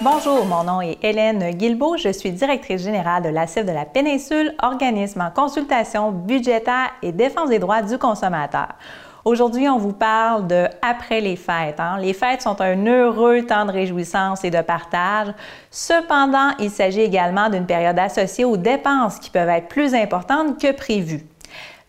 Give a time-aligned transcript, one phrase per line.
[0.00, 1.96] Bonjour, mon nom est Hélène Guilbeault.
[1.96, 7.48] Je suis directrice générale de l'ACIF de la Péninsule, organisme en consultation budgétaire et défense
[7.48, 8.68] des droits du consommateur.
[9.24, 11.80] Aujourd'hui, on vous parle de après les fêtes.
[11.80, 11.96] Hein.
[11.98, 15.34] Les fêtes sont un heureux temps de réjouissance et de partage.
[15.72, 20.70] Cependant, il s'agit également d'une période associée aux dépenses qui peuvent être plus importantes que
[20.70, 21.26] prévues.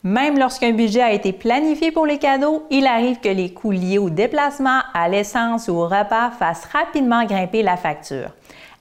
[0.04, 3.98] Même lorsqu'un budget a été planifié pour les cadeaux, il arrive que les coûts liés
[3.98, 8.32] au déplacement, à l'essence ou au repas fassent rapidement grimper la facture.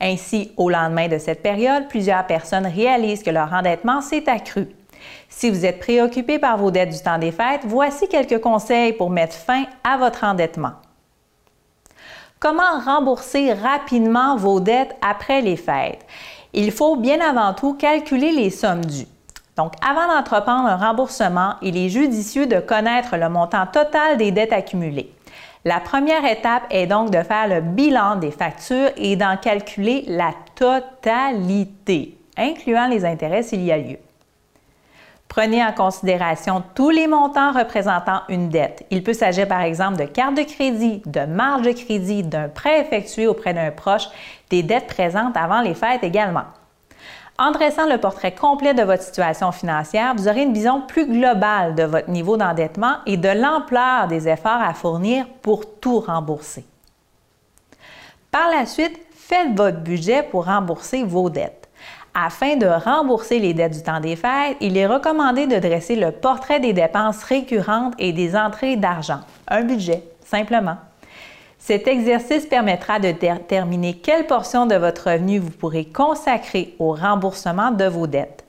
[0.00, 4.68] Ainsi, au lendemain de cette période, plusieurs personnes réalisent que leur endettement s'est accru.
[5.28, 9.10] Si vous êtes préoccupé par vos dettes du temps des fêtes, voici quelques conseils pour
[9.10, 10.72] mettre fin à votre endettement.
[12.38, 16.06] Comment rembourser rapidement vos dettes après les fêtes?
[16.52, 19.06] Il faut bien avant tout calculer les sommes dues.
[19.58, 24.52] Donc, avant d'entreprendre un remboursement, il est judicieux de connaître le montant total des dettes
[24.52, 25.12] accumulées.
[25.64, 30.30] La première étape est donc de faire le bilan des factures et d'en calculer la
[30.54, 33.98] totalité, incluant les intérêts s'il y a lieu.
[35.26, 38.86] Prenez en considération tous les montants représentant une dette.
[38.90, 42.80] Il peut s'agir par exemple de carte de crédit, de marge de crédit, d'un prêt
[42.80, 44.08] effectué auprès d'un proche,
[44.50, 46.44] des dettes présentes avant les fêtes également.
[47.40, 51.76] En dressant le portrait complet de votre situation financière, vous aurez une vision plus globale
[51.76, 56.64] de votre niveau d'endettement et de l'ampleur des efforts à fournir pour tout rembourser.
[58.32, 61.68] Par la suite, faites votre budget pour rembourser vos dettes.
[62.12, 66.10] Afin de rembourser les dettes du temps des fêtes, il est recommandé de dresser le
[66.10, 70.76] portrait des dépenses récurrentes et des entrées d'argent, un budget, simplement.
[71.58, 77.70] Cet exercice permettra de déterminer quelle portion de votre revenu vous pourrez consacrer au remboursement
[77.72, 78.44] de vos dettes.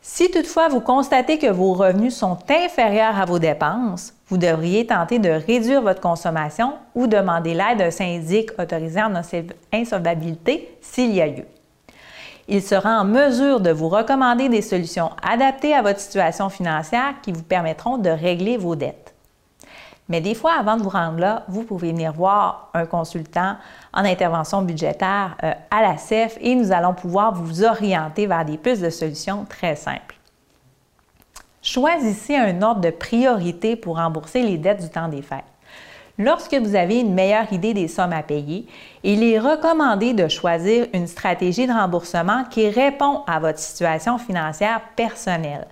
[0.00, 5.18] Si toutefois vous constatez que vos revenus sont inférieurs à vos dépenses, vous devriez tenter
[5.18, 9.12] de réduire votre consommation ou demander l'aide d'un syndic autorisé en
[9.72, 11.46] insolvabilité s'il y a lieu.
[12.48, 17.30] Il sera en mesure de vous recommander des solutions adaptées à votre situation financière qui
[17.30, 19.07] vous permettront de régler vos dettes.
[20.08, 23.56] Mais des fois, avant de vous rendre là, vous pouvez venir voir un consultant
[23.92, 28.56] en intervention budgétaire euh, à la CEF et nous allons pouvoir vous orienter vers des
[28.56, 30.16] pistes de solutions très simples.
[31.60, 35.44] Choisissez un ordre de priorité pour rembourser les dettes du temps des fêtes.
[36.16, 38.66] Lorsque vous avez une meilleure idée des sommes à payer,
[39.04, 44.80] il est recommandé de choisir une stratégie de remboursement qui répond à votre situation financière
[44.96, 45.68] personnelle.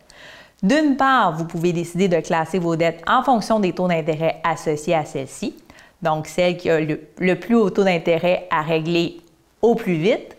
[0.67, 4.97] D'une part, vous pouvez décider de classer vos dettes en fonction des taux d'intérêt associés
[4.97, 5.55] à celle-ci,
[6.03, 9.21] donc celle qui a le, plus haut taux d'intérêt à régler
[9.63, 10.37] au plus vite.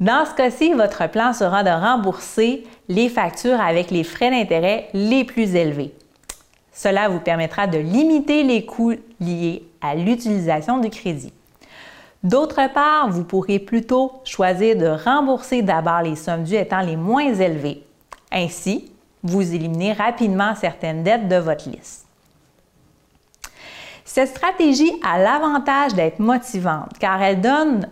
[0.00, 5.22] Dans ce cas-ci, votre plan sera de rembourser les factures avec les frais d'intérêt les
[5.24, 5.92] plus élevés.
[6.72, 11.34] Cela vous permettra de limiter les coûts liés à l'utilisation du crédit.
[12.22, 17.34] D'autre part, vous pourrez plutôt choisir de rembourser d'abord les sommes dues étant les moins
[17.34, 17.82] élevées.
[18.32, 18.91] Ainsi,
[19.22, 22.06] vous éliminez rapidement certaines dettes de votre liste.
[24.04, 27.88] Cette stratégie a l'avantage d'être motivante car elle donne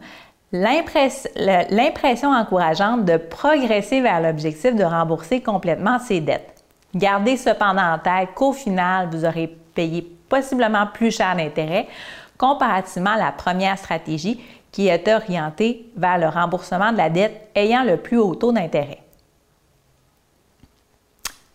[0.53, 6.63] l'impression encourageante de progresser vers l'objectif de rembourser complètement ses dettes.
[6.95, 11.87] Gardez cependant en tête qu'au final, vous aurez payé possiblement plus cher d'intérêt
[12.37, 14.41] comparativement à la première stratégie
[14.73, 18.99] qui est orientée vers le remboursement de la dette ayant le plus haut taux d'intérêt.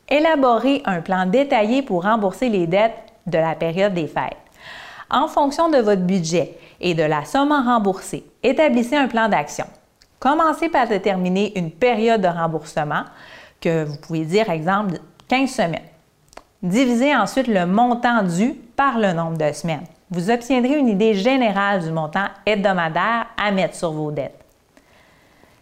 [0.10, 4.38] Élaborez un plan détaillé pour rembourser les dettes de la période des fêtes.
[5.10, 9.66] En fonction de votre budget et de la somme à rembourser, établissez un plan d'action.
[10.20, 13.04] Commencez par déterminer une période de remboursement,
[13.62, 14.96] que vous pouvez dire, exemple,
[15.28, 15.82] 15 semaines.
[16.62, 19.86] Divisez ensuite le montant dû par le nombre de semaines.
[20.12, 24.40] Vous obtiendrez une idée générale du montant hebdomadaire à mettre sur vos dettes.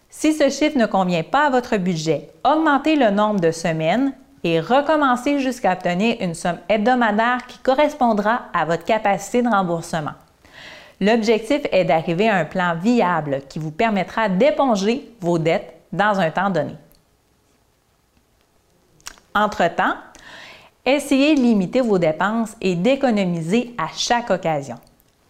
[0.09, 4.13] Si ce chiffre ne convient pas à votre budget, augmentez le nombre de semaines
[4.43, 10.13] et recommencez jusqu'à obtenir une somme hebdomadaire qui correspondra à votre capacité de remboursement.
[10.99, 16.31] L'objectif est d'arriver à un plan viable qui vous permettra d'éponger vos dettes dans un
[16.31, 16.75] temps donné.
[19.35, 19.95] Entre-temps,
[20.85, 24.75] essayez de limiter vos dépenses et d'économiser à chaque occasion.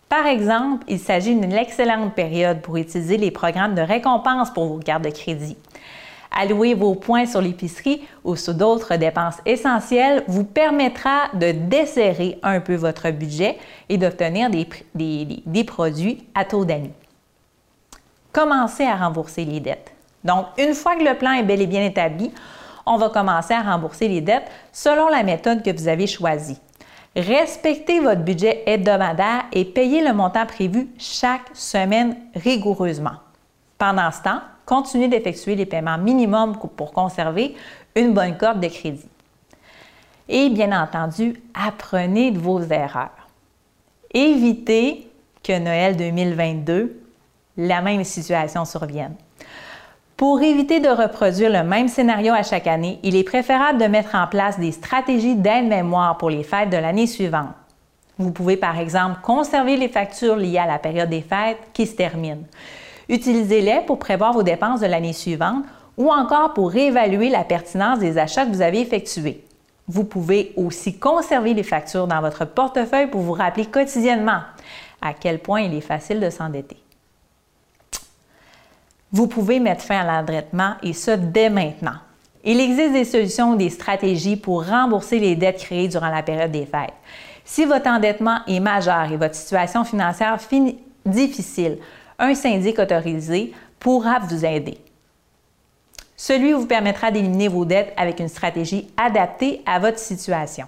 [0.09, 4.79] Par exemple, il s'agit d'une excellente période pour utiliser les programmes de récompense pour vos
[4.79, 5.57] cartes de crédit.
[6.35, 12.59] Allouer vos points sur l'épicerie ou sur d'autres dépenses essentielles vous permettra de desserrer un
[12.59, 16.93] peu votre budget et d'obtenir des, produits à taux d'amis.
[18.31, 19.93] Commencez à rembourser les dettes.
[20.23, 22.31] Donc, une fois que le plan est bel et bien établi,
[22.85, 26.57] on va commencer à rembourser les dettes selon la méthode que vous avez choisie.
[27.15, 33.17] Respectez votre budget hebdomadaire et payez le montant prévu chaque semaine rigoureusement.
[33.77, 37.55] Pendant ce temps, continuez d'effectuer les paiements minimums pour conserver
[37.95, 39.07] une bonne corde de crédit.
[40.29, 43.27] Et bien entendu, apprenez de vos erreurs.
[44.13, 45.09] Évitez
[45.43, 46.99] que Noël 2022,
[47.57, 49.15] la même situation survienne.
[50.15, 54.15] Pour éviter de reproduire le même scénario à chaque année, il est préférable de mettre
[54.15, 57.53] en place des stratégies d'aide-mémoire pour les fêtes de l'année suivante.
[58.17, 61.95] Vous pouvez par exemple conserver les factures liées à la période des fêtes qui se
[61.95, 62.45] termine.
[63.09, 65.65] Utilisez-les pour prévoir vos dépenses de l'année suivante
[65.97, 69.43] ou encore pour réévaluer la pertinence des achats que vous avez effectués.
[69.87, 74.41] Vous pouvez aussi conserver les factures dans votre portefeuille pour vous rappeler quotidiennement
[75.01, 76.77] à quel point il est facile de s'endetter.
[79.11, 81.97] Vous pouvez mettre fin à l'endettement et ce dès maintenant.
[82.45, 86.51] Il existe des solutions ou des stratégies pour rembourser les dettes créées durant la période
[86.51, 86.93] des fêtes.
[87.45, 90.37] Si votre endettement est majeur et votre situation financière
[91.05, 91.77] difficile,
[92.23, 94.77] un syndic autorisé pourra vous aider.
[96.15, 100.67] Celui vous permettra d'éliminer vos dettes avec une stratégie adaptée à votre situation.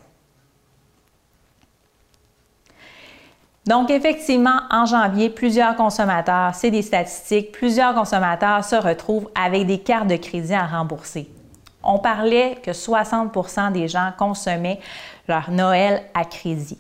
[3.66, 9.80] Donc, effectivement, en janvier, plusieurs consommateurs, c'est des statistiques, plusieurs consommateurs se retrouvent avec des
[9.80, 11.30] cartes de crédit à rembourser.
[11.82, 14.80] On parlait que 60% des gens consommaient
[15.28, 16.78] leur Noël à crédit.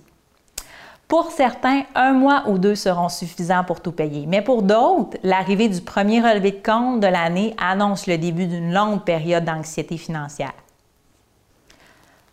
[1.07, 5.69] Pour certains, un mois ou deux seront suffisants pour tout payer, mais pour d'autres, l'arrivée
[5.69, 10.53] du premier relevé de compte de l'année annonce le début d'une longue période d'anxiété financière.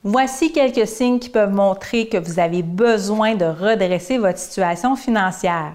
[0.05, 5.75] Voici quelques signes qui peuvent montrer que vous avez besoin de redresser votre situation financière.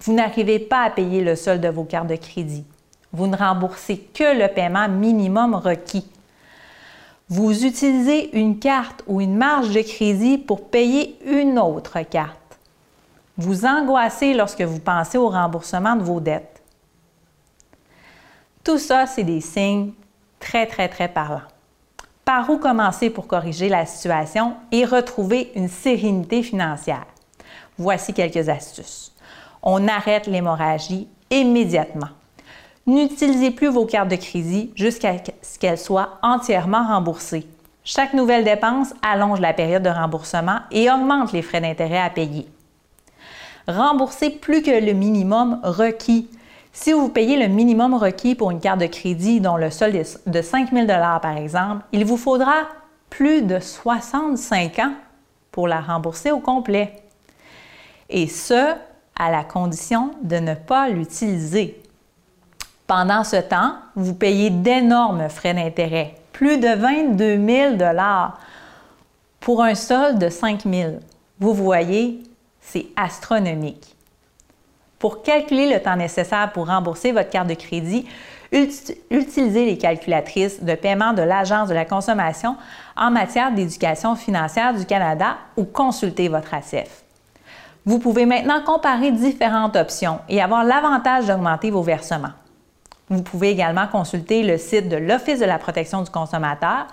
[0.00, 2.64] Vous n'arrivez pas à payer le solde de vos cartes de crédit.
[3.12, 6.06] Vous ne remboursez que le paiement minimum requis.
[7.28, 12.58] Vous utilisez une carte ou une marge de crédit pour payer une autre carte.
[13.36, 16.62] Vous angoissez lorsque vous pensez au remboursement de vos dettes.
[18.62, 19.92] Tout ça, c'est des signes
[20.38, 21.42] très, très, très parlants.
[22.24, 27.06] Par où commencer pour corriger la situation et retrouver une sérénité financière?
[27.76, 29.12] Voici quelques astuces.
[29.62, 32.08] On arrête l'hémorragie immédiatement.
[32.86, 37.46] N'utilisez plus vos cartes de crédit jusqu'à ce qu'elles soient entièrement remboursées.
[37.82, 42.46] Chaque nouvelle dépense allonge la période de remboursement et augmente les frais d'intérêt à payer.
[43.66, 46.28] Remboursez plus que le minimum requis.
[46.72, 50.28] Si vous payez le minimum requis pour une carte de crédit dont le solde est
[50.28, 52.54] de 5 000 par exemple, il vous faudra
[53.10, 54.92] plus de 65 ans
[55.50, 57.02] pour la rembourser au complet.
[58.10, 58.74] Et ce,
[59.18, 61.82] à la condition de ne pas l'utiliser.
[62.86, 67.76] Pendant ce temps, vous payez d'énormes frais d'intérêt, plus de 22 000
[69.40, 70.92] pour un solde de 5 000
[71.40, 72.22] Vous voyez,
[72.60, 73.96] c'est astronomique.
[75.00, 78.06] Pour calculer le temps nécessaire pour rembourser votre carte de crédit,
[78.52, 82.56] utilisez les calculatrices de paiement de l'Agence de la consommation
[82.96, 87.02] en matière d'éducation financière du Canada ou consultez votre ACF.
[87.84, 92.32] Vous pouvez maintenant comparer différentes options et avoir l'avantage d'augmenter vos versements.
[93.08, 96.86] Vous pouvez également consulter le site de l'Office de la protection du consommateur,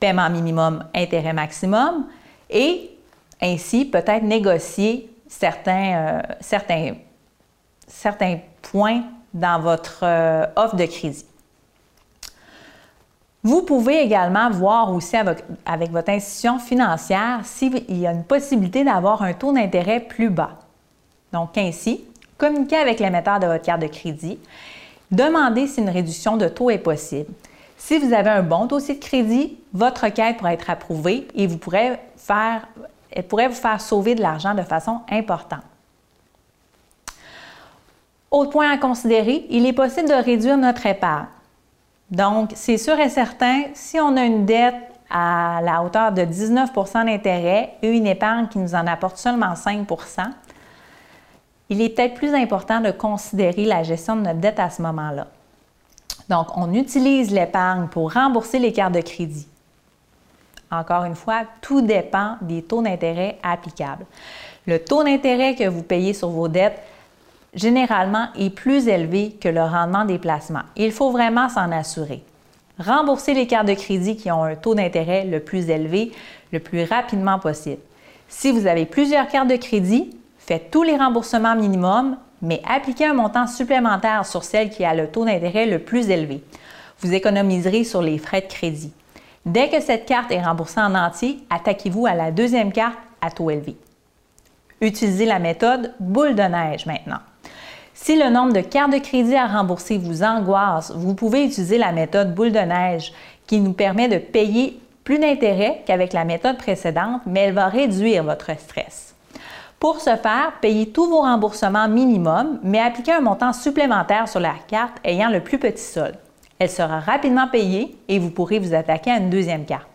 [0.00, 2.06] paiement minimum, intérêt maximum,
[2.50, 2.90] et
[3.40, 6.94] ainsi peut-être négocier certains, euh, certains,
[7.86, 9.02] certains points
[9.32, 11.24] dans votre euh, offre de crédit.
[13.44, 18.84] Vous pouvez également voir aussi avec, avec votre institution financière s'il y a une possibilité
[18.84, 20.58] d'avoir un taux d'intérêt plus bas.
[21.32, 22.04] Donc ainsi,
[22.38, 24.38] communiquez avec l'émetteur de votre carte de crédit
[25.12, 27.30] Demandez si une réduction de taux est possible.
[27.76, 31.58] Si vous avez un bon dossier de crédit, votre requête pourrait être approuvée et vous
[31.58, 31.98] pourrez
[33.14, 35.62] elle pourrait vous faire sauver de l'argent de façon importante.
[38.30, 41.26] Autre point à considérer, il est possible de réduire notre épargne.
[42.10, 44.74] Donc, c'est sûr et certain, si on a une dette
[45.10, 49.86] à la hauteur de 19% d'intérêt et une épargne qui nous en apporte seulement 5
[51.72, 55.26] il est peut-être plus important de considérer la gestion de notre dette à ce moment-là.
[56.28, 59.46] Donc, on utilise l'épargne pour rembourser les cartes de crédit.
[60.70, 64.04] Encore une fois, tout dépend des taux d'intérêt applicables.
[64.66, 66.78] Le taux d'intérêt que vous payez sur vos dettes,
[67.54, 70.64] généralement, est plus élevé que le rendement des placements.
[70.76, 72.22] Il faut vraiment s'en assurer.
[72.78, 76.12] Remboursez les cartes de crédit qui ont un taux d'intérêt le plus élevé
[76.52, 77.80] le plus rapidement possible.
[78.28, 80.14] Si vous avez plusieurs cartes de crédit,
[80.44, 85.06] Faites tous les remboursements minimums, mais appliquez un montant supplémentaire sur celle qui a le
[85.06, 86.42] taux d'intérêt le plus élevé.
[86.98, 88.92] Vous économiserez sur les frais de crédit.
[89.46, 93.50] Dès que cette carte est remboursée en entier, attaquez-vous à la deuxième carte à taux
[93.50, 93.76] élevé.
[94.80, 97.20] Utilisez la méthode boule de neige maintenant.
[97.94, 101.92] Si le nombre de cartes de crédit à rembourser vous angoisse, vous pouvez utiliser la
[101.92, 103.12] méthode boule de neige
[103.46, 108.24] qui nous permet de payer plus d'intérêts qu'avec la méthode précédente, mais elle va réduire
[108.24, 109.11] votre stress.
[109.82, 114.54] Pour ce faire, payez tous vos remboursements minimum, mais appliquez un montant supplémentaire sur la
[114.68, 116.14] carte ayant le plus petit solde.
[116.60, 119.88] Elle sera rapidement payée et vous pourrez vous attaquer à une deuxième carte.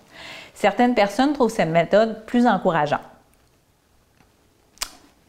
[0.54, 3.00] Certaines personnes trouvent cette méthode plus encourageante.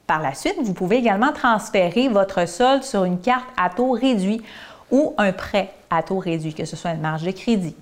[0.08, 4.42] Par la suite, vous pouvez également transférer votre solde sur une carte à taux réduit
[4.90, 7.76] ou un prêt à taux réduit, que ce soit une marge de crédit.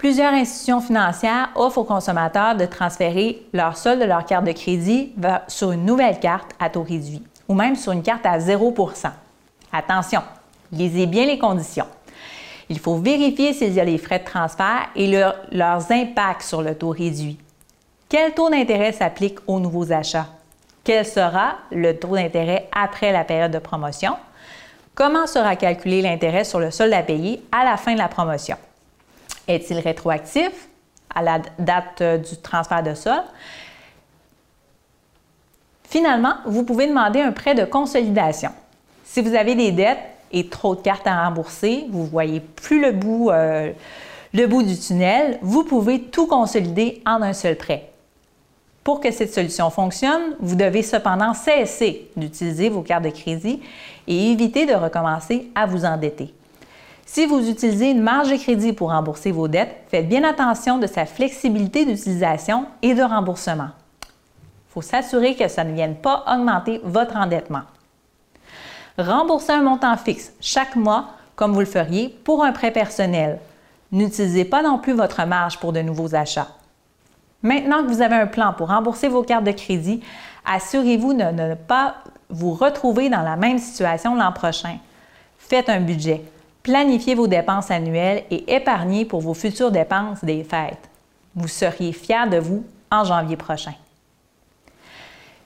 [0.00, 5.12] Plusieurs institutions financières offrent aux consommateurs de transférer leur solde de leur carte de crédit
[5.46, 9.10] sur une nouvelle carte à taux réduit ou même sur une carte à 0%
[9.70, 10.22] Attention,
[10.72, 11.84] lisez bien les conditions.
[12.70, 16.74] Il faut vérifier s'il y a les frais de transfert et leurs impacts sur le
[16.74, 17.36] taux réduit.
[18.08, 20.28] Quel taux d'intérêt s'applique aux nouveaux achats?
[20.82, 24.16] Quel sera le taux d'intérêt après la période de promotion?
[24.94, 28.56] Comment sera calculé l'intérêt sur le solde à payer à la fin de la promotion?
[29.48, 30.68] Est-il rétroactif
[31.14, 33.24] à la date du transfert de solde?
[35.84, 38.50] Finalement, vous pouvez demander un prêt de consolidation.
[39.04, 39.98] Si vous avez des dettes,
[40.32, 43.72] et trop de cartes à rembourser, vous ne voyez plus le bout, euh,
[44.32, 47.90] le bout du tunnel, vous pouvez tout consolider en un seul prêt.
[48.84, 53.60] Pour que cette solution fonctionne, vous devez cependant cesser d'utiliser vos cartes de crédit
[54.06, 56.32] et éviter de recommencer à vous endetter.
[57.12, 60.86] Si vous utilisez une marge de crédit pour rembourser vos dettes, faites bien attention de
[60.86, 63.70] sa flexibilité d'utilisation et de remboursement.
[64.04, 67.62] Il faut s'assurer que ça ne vienne pas augmenter votre endettement.
[68.96, 73.40] Remboursez un montant fixe chaque mois comme vous le feriez pour un prêt personnel.
[73.90, 76.54] N'utilisez pas non plus votre marge pour de nouveaux achats.
[77.42, 80.00] Maintenant que vous avez un plan pour rembourser vos cartes de crédit,
[80.44, 81.96] assurez-vous de ne pas
[82.28, 84.76] vous retrouver dans la même situation l'an prochain.
[85.38, 86.22] Faites un budget,
[86.62, 90.88] planifiez vos dépenses annuelles et épargnez pour vos futures dépenses des fêtes.
[91.34, 93.74] Vous seriez fier de vous en janvier prochain.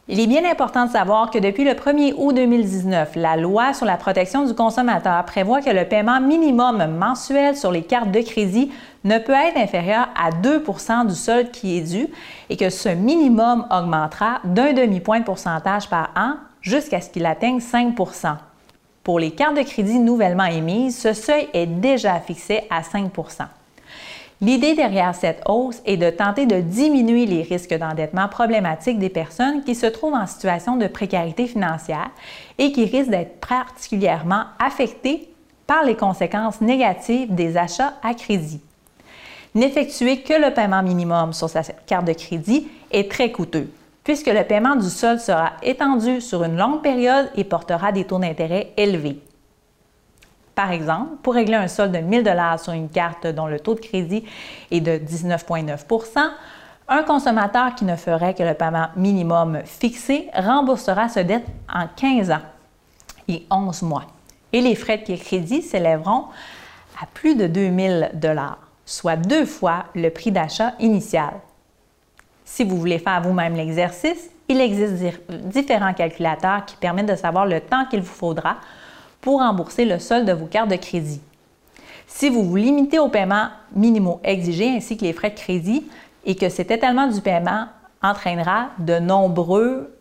[0.07, 3.87] Il est bien important de savoir que depuis le 1er août 2019, la loi sur
[3.87, 8.71] la protection du consommateur prévoit que le paiement minimum mensuel sur les cartes de crédit
[9.05, 12.07] ne peut être inférieur à 2% du solde qui est dû
[12.51, 17.61] et que ce minimum augmentera d'un demi-point de pourcentage par an jusqu'à ce qu'il atteigne
[17.61, 17.95] 5
[19.05, 23.45] Pour les cartes de crédit nouvellement émises, ce seuil est déjà fixé à 5%
[24.41, 29.63] L'idée derrière cette hausse est de tenter de diminuer les risques d'endettement problématiques des personnes
[29.63, 32.11] qui se trouvent en situation de précarité financière
[32.59, 35.29] et qui risquent d'être particulièrement affectées
[35.67, 38.61] par les conséquences négatives des achats à crédit.
[39.55, 43.71] N'effectuer que le paiement minimum sur sa carte de crédit est très coûteux,
[44.05, 48.19] puisque le paiement du solde sera étendu sur une longue période et portera des taux
[48.19, 49.21] d'intérêt élevés.
[50.55, 53.75] Par exemple, pour régler un solde de 1000 dollars sur une carte dont le taux
[53.75, 54.25] de crédit
[54.71, 56.31] est de 19,9%
[56.89, 62.31] un consommateur qui ne ferait que le paiement minimum fixé remboursera ce dette en 15
[62.31, 62.43] ans
[63.29, 64.05] et 11 mois.
[64.53, 66.27] Et les frais de crédit s'élèveront
[67.01, 71.33] à plus de 2000 dollars, soit deux fois le prix d'achat initial.
[72.45, 74.95] Si vous voulez faire vous-même l'exercice, il existe
[75.45, 78.57] différents calculateurs qui permettent de savoir le temps qu'il vous faudra
[79.21, 81.21] pour rembourser le solde de vos cartes de crédit.
[82.07, 85.87] Si vous vous limitez aux paiements minimaux exigés ainsi que les frais de crédit
[86.27, 87.67] et que cet étalement du paiement
[88.03, 89.97] entraînera de, nombreux,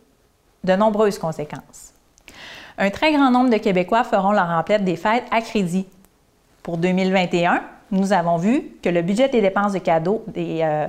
[0.64, 1.94] de nombreuses conséquences.
[2.78, 5.86] Un très grand nombre de Québécois feront leur emplette des fêtes à crédit.
[6.64, 10.88] Pour 2021, nous avons vu que le budget des dépenses de cadeaux des, euh,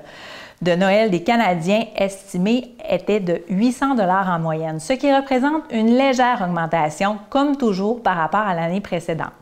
[0.64, 5.94] de Noël des Canadiens estimé était de 800 dollars en moyenne, ce qui représente une
[5.94, 9.32] légère augmentation, comme toujours, par rapport à l'année précédente.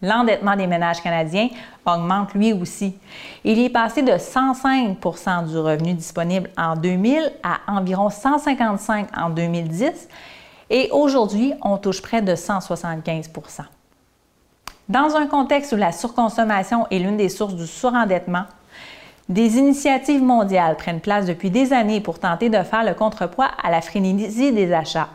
[0.00, 1.48] L'endettement des ménages canadiens
[1.84, 2.96] augmente lui aussi.
[3.42, 10.08] Il est passé de 105% du revenu disponible en 2000 à environ 155 en 2010
[10.70, 13.62] et aujourd'hui, on touche près de 175%
[14.88, 18.44] Dans un contexte où la surconsommation est l'une des sources du surendettement,
[19.28, 23.70] des initiatives mondiales prennent place depuis des années pour tenter de faire le contrepoids à
[23.70, 25.08] la frénésie des achats.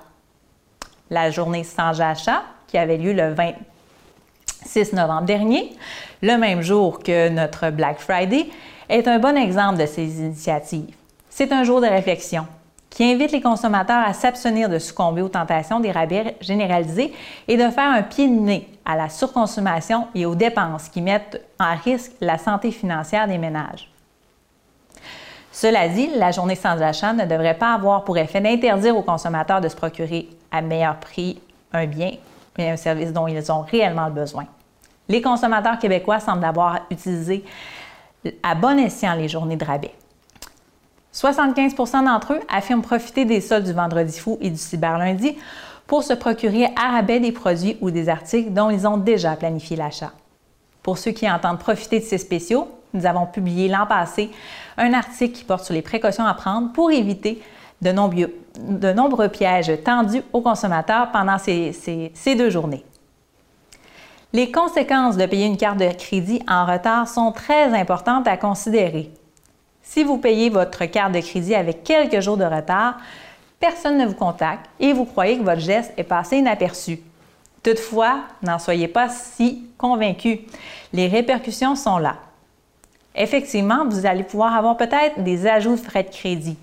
[1.11, 5.75] La journée sans achat, qui avait lieu le 26 novembre dernier,
[6.23, 8.47] le même jour que notre Black Friday,
[8.89, 10.95] est un bon exemple de ces initiatives.
[11.29, 12.47] C'est un jour de réflexion
[12.89, 17.13] qui invite les consommateurs à s'abstenir de succomber aux tentations des rabais généralisés
[17.47, 21.39] et de faire un pied de nez à la surconsommation et aux dépenses qui mettent
[21.59, 23.89] en risque la santé financière des ménages.
[25.51, 29.61] Cela dit, la journée sans achat ne devrait pas avoir pour effet d'interdire aux consommateurs
[29.61, 31.41] de se procurer à meilleur prix
[31.73, 32.11] un bien
[32.57, 34.45] et un service dont ils ont réellement besoin.
[35.07, 37.43] Les consommateurs québécois semblent avoir utilisé
[38.43, 39.93] à bon escient les journées de rabais.
[41.13, 45.35] 75% d'entre eux affirment profiter des soldes du vendredi fou et du cyberlundi
[45.87, 49.75] pour se procurer à rabais des produits ou des articles dont ils ont déjà planifié
[49.75, 50.11] l'achat.
[50.83, 54.31] Pour ceux qui entendent profiter de ces spéciaux, nous avons publié l'an passé
[54.77, 57.41] un article qui porte sur les précautions à prendre pour éviter
[57.81, 61.71] de nombreux, pièges tendus aux consommateurs pendant ces,
[62.13, 62.83] ces deux journées.
[64.31, 69.09] Les conséquences de payer une carte de crédit en retard sont très importantes à considérer.
[69.81, 72.97] Si vous payez votre carte de crédit avec quelques jours de retard,
[73.59, 76.99] personne ne vous contacte et vous croyez que votre geste est passé inaperçu.
[77.63, 80.41] Toutefois, n'en soyez pas si convaincu.
[80.93, 82.17] Les répercussions sont là.
[83.15, 86.57] Effectivement, vous allez pouvoir avoir peut-être des ajouts de frais de crédit.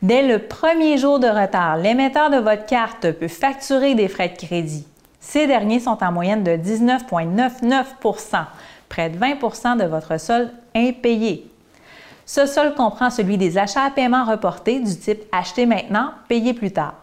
[0.00, 4.36] Dès le premier jour de retard, l'émetteur de votre carte peut facturer des frais de
[4.36, 4.86] crédit.
[5.20, 8.44] Ces derniers sont en moyenne de 19,99%
[8.88, 11.50] près de 20% de votre solde impayé.
[12.26, 16.72] Ce solde comprend celui des achats à paiement reportés du type acheter maintenant, payer plus
[16.72, 16.94] tard.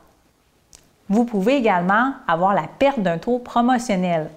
[1.10, 4.30] Vous pouvez également avoir la perte d'un taux promotionnel.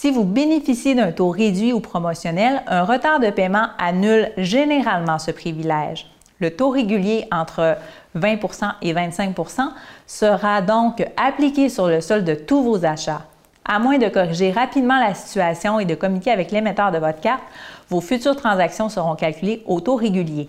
[0.00, 5.32] Si vous bénéficiez d'un taux réduit ou promotionnel, un retard de paiement annule généralement ce
[5.32, 6.06] privilège.
[6.38, 7.76] Le taux régulier entre
[8.16, 9.72] 20% et 25%
[10.06, 13.24] sera donc appliqué sur le solde de tous vos achats.
[13.64, 17.42] À moins de corriger rapidement la situation et de communiquer avec l'émetteur de votre carte,
[17.90, 20.48] vos futures transactions seront calculées au taux régulier.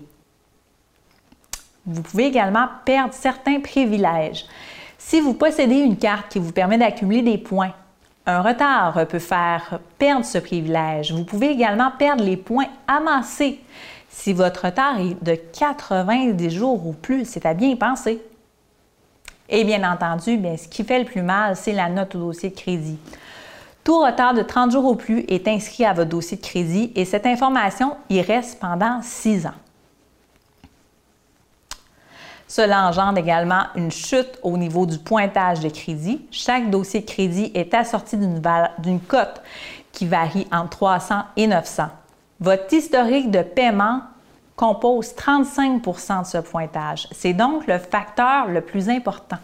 [1.86, 4.46] Vous pouvez également perdre certains privilèges.
[4.96, 7.72] Si vous possédez une carte qui vous permet d'accumuler des points,
[8.30, 11.12] un retard peut faire perdre ce privilège.
[11.12, 13.60] Vous pouvez également perdre les points amassés.
[14.08, 18.22] Si votre retard est de 90 jours ou plus, c'est à bien penser.
[19.48, 22.54] Et bien entendu, ce qui fait le plus mal, c'est la note au dossier de
[22.54, 22.98] crédit.
[23.82, 27.04] Tout retard de 30 jours ou plus est inscrit à votre dossier de crédit et
[27.04, 29.54] cette information y reste pendant 6 ans.
[32.50, 36.26] Cela engendre également une chute au niveau du pointage de crédit.
[36.32, 39.40] Chaque dossier de crédit est assorti d'une cote
[39.92, 41.84] qui varie entre 300 et 900.
[42.40, 44.00] Votre historique de paiement
[44.56, 47.06] compose 35% de ce pointage.
[47.12, 49.38] C'est donc le facteur le plus important.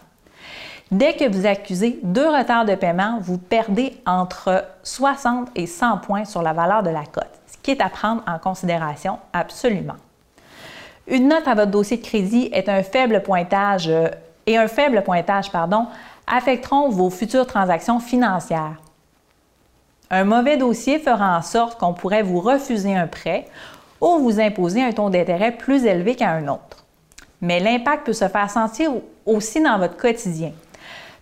[0.91, 6.25] Dès que vous accusez deux retards de paiement, vous perdez entre 60 et 100 points
[6.25, 9.95] sur la valeur de la cote, ce qui est à prendre en considération absolument.
[11.07, 14.09] Une note à votre dossier de crédit est un faible pointage euh,
[14.45, 15.51] et un faible pointage,
[16.25, 18.75] affecteront vos futures transactions financières.
[20.09, 23.45] Un mauvais dossier fera en sorte qu'on pourrait vous refuser un prêt
[24.01, 26.85] ou vous imposer un taux d'intérêt plus élevé qu'à un autre.
[27.41, 28.91] Mais l'impact peut se faire sentir
[29.25, 30.51] aussi dans votre quotidien.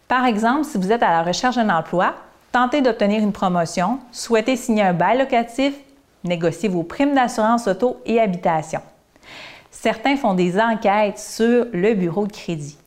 [0.08, 2.14] Par exemple, si vous êtes à la recherche d'un emploi,
[2.52, 5.74] tentez d'obtenir une promotion, souhaitez signer un bail locatif,
[6.24, 8.82] négociez vos primes d'assurance auto et habitation.
[9.82, 12.78] Certains font des enquêtes sur le bureau de crédit.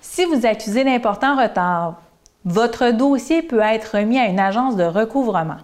[0.00, 1.94] Si vous accusez d'importants retards,
[2.44, 5.56] votre dossier peut être remis à une agence de recouvrement.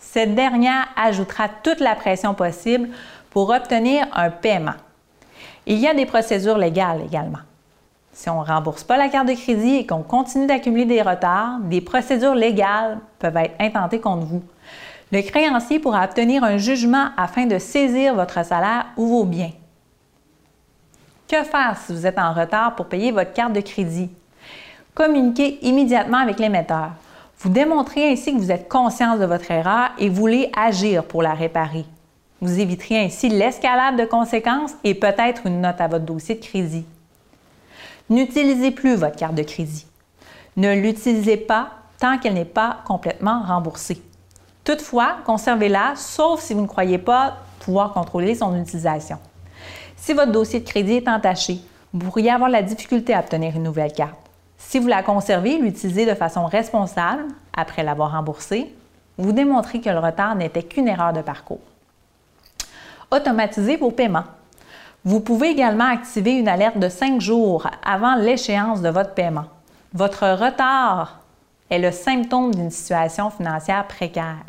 [0.00, 2.88] Cette dernière ajoutera toute la pression possible
[3.30, 4.74] pour obtenir un paiement.
[5.66, 7.38] Il y a des procédures légales également.
[8.12, 11.60] Si on ne rembourse pas la carte de crédit et qu'on continue d'accumuler des retards,
[11.60, 14.42] des procédures légales peuvent être intentées contre vous.
[15.12, 19.52] Le créancier pourra obtenir un jugement afin de saisir votre salaire ou vos biens.
[21.28, 24.08] Que faire si vous êtes en retard pour payer votre carte de crédit?
[24.94, 26.92] Communiquez immédiatement avec l'émetteur.
[27.40, 31.34] Vous démontrez ainsi que vous êtes conscient de votre erreur et voulez agir pour la
[31.34, 31.84] réparer.
[32.40, 36.86] Vous éviterez ainsi l'escalade de conséquences et peut-être une note à votre dossier de crédit.
[38.08, 39.84] N'utilisez plus votre carte de crédit.
[40.56, 41.68] Ne l'utilisez pas
[42.00, 44.00] tant qu'elle n'est pas complètement remboursée.
[44.64, 49.18] Toutefois, conservez-la, sauf si vous ne croyez pas pouvoir contrôler son utilisation.
[50.08, 51.58] Si votre dossier de crédit est entaché,
[51.92, 54.16] vous pourriez avoir la difficulté à obtenir une nouvelle carte.
[54.56, 58.74] Si vous la conservez, l'utilisez de façon responsable après l'avoir remboursée,
[59.18, 61.60] vous démontrez que le retard n'était qu'une erreur de parcours.
[63.10, 64.24] Automatisez vos paiements.
[65.04, 69.44] Vous pouvez également activer une alerte de 5 jours avant l'échéance de votre paiement.
[69.92, 71.20] Votre retard
[71.68, 74.46] est le symptôme d'une situation financière précaire.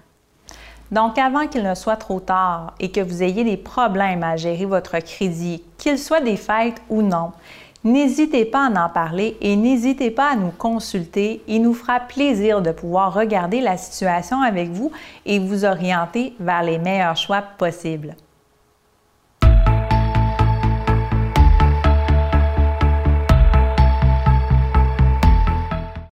[0.91, 4.65] Donc, avant qu'il ne soit trop tard et que vous ayez des problèmes à gérer
[4.65, 7.31] votre crédit, qu'il soit des fêtes ou non,
[7.83, 11.41] n'hésitez pas à en parler et n'hésitez pas à nous consulter.
[11.47, 14.91] Il nous fera plaisir de pouvoir regarder la situation avec vous
[15.25, 18.15] et vous orienter vers les meilleurs choix possibles.